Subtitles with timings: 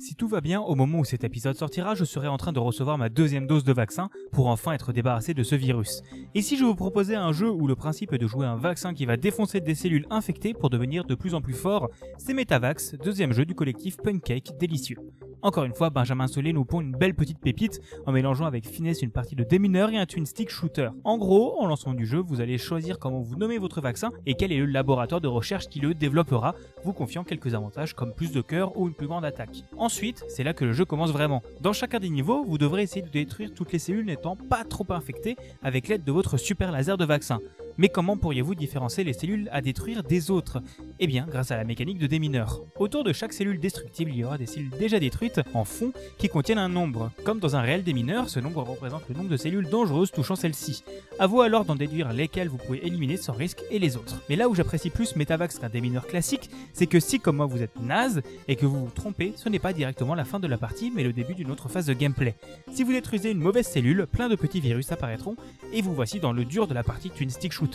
[0.00, 2.60] Si tout va bien, au moment où cet épisode sortira, je serai en train de
[2.60, 6.02] recevoir ma deuxième dose de vaccin pour enfin être débarrassé de ce virus.
[6.36, 8.94] Et si je vous proposais un jeu où le principe est de jouer un vaccin
[8.94, 12.94] qui va défoncer des cellules infectées pour devenir de plus en plus fort, c'est Metavax,
[12.94, 14.98] deuxième jeu du collectif Pancake délicieux.
[15.40, 19.02] Encore une fois, Benjamin Solé nous pond une belle petite pépite en mélangeant avec finesse
[19.02, 20.90] une partie de démineur et un twin stick shooter.
[21.04, 24.34] En gros, en lancement du jeu, vous allez choisir comment vous nommez votre vaccin et
[24.34, 28.32] quel est le laboratoire de recherche qui le développera, vous confiant quelques avantages comme plus
[28.32, 29.62] de cœur ou une plus grande attaque.
[29.88, 31.42] Ensuite, c'est là que le jeu commence vraiment.
[31.62, 34.84] Dans chacun des niveaux, vous devrez essayer de détruire toutes les cellules n'étant pas trop
[34.90, 37.38] infectées avec l'aide de votre super laser de vaccin.
[37.80, 40.60] Mais comment pourriez-vous différencier les cellules à détruire des autres?
[40.98, 42.64] Eh bien, grâce à la mécanique de démineur.
[42.76, 46.28] Autour de chaque cellule destructible, il y aura des cellules déjà détruites en fond qui
[46.28, 47.12] contiennent un nombre.
[47.24, 50.82] Comme dans un réel démineur, ce nombre représente le nombre de cellules dangereuses touchant celle-ci.
[51.20, 54.20] À vous alors d'en déduire lesquelles vous pouvez éliminer sans risque et les autres.
[54.28, 57.62] Mais là où j'apprécie plus Metavax qu'un démineur classique, c'est que si comme moi vous
[57.62, 60.58] êtes naze et que vous vous trompez, ce n'est pas directement la fin de la
[60.58, 62.34] partie mais le début d'une autre phase de gameplay.
[62.72, 65.36] Si vous détruisez une mauvaise cellule, plein de petits virus apparaîtront
[65.72, 67.67] et vous voici dans le dur de la partie Twin Stick Shooter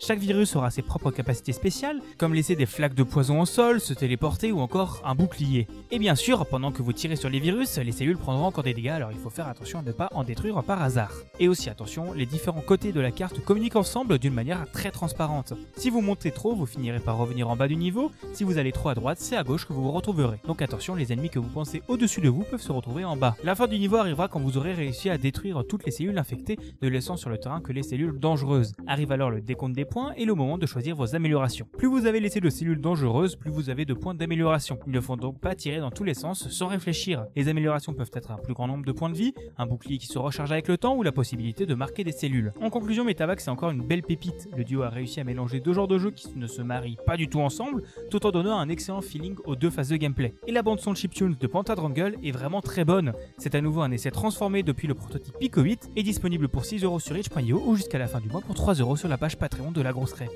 [0.00, 3.80] chaque virus aura ses propres capacités spéciales, comme laisser des flaques de poison au sol,
[3.80, 5.66] se téléporter ou encore un bouclier.
[5.90, 8.74] Et bien sûr, pendant que vous tirez sur les virus, les cellules prendront encore des
[8.74, 11.12] dégâts, alors il faut faire attention à ne pas en détruire par hasard.
[11.40, 15.54] Et aussi attention, les différents côtés de la carte communiquent ensemble d'une manière très transparente.
[15.76, 18.72] Si vous montez trop, vous finirez par revenir en bas du niveau, si vous allez
[18.72, 20.38] trop à droite, c'est à gauche que vous vous retrouverez.
[20.46, 23.36] Donc attention, les ennemis que vous pensez au-dessus de vous peuvent se retrouver en bas.
[23.42, 26.58] La fin du niveau arrivera quand vous aurez réussi à détruire toutes les cellules infectées,
[26.82, 28.74] ne laissant sur le terrain que les cellules dangereuses.
[28.86, 31.66] Arrive alors le décompte des points et le moment de choisir vos améliorations.
[31.76, 34.78] Plus vous avez laissé de cellules dangereuses, plus vous avez de points d'amélioration.
[34.86, 37.26] Il ne faut donc pas tirer dans tous les sens sans réfléchir.
[37.34, 40.06] Les améliorations peuvent être un plus grand nombre de points de vie, un bouclier qui
[40.06, 42.52] se recharge avec le temps ou la possibilité de marquer des cellules.
[42.60, 44.48] En conclusion, Metavax c'est encore une belle pépite.
[44.56, 47.16] Le duo a réussi à mélanger deux genres de jeux qui ne se marient pas
[47.16, 50.34] du tout ensemble, tout en donnant un excellent feeling aux deux phases de gameplay.
[50.46, 53.12] Et la bande son chiptunes de Pantadrangle est vraiment très bonne.
[53.38, 56.98] C'est à nouveau un essai transformé depuis le prototype Pico 8 et disponible pour 6€
[57.00, 59.92] sur itch.io ou jusqu'à la fin du mois pour 3€ sur page Patreon de la
[59.92, 60.30] grosse crêpe.